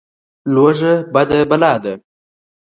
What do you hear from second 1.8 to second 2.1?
ده.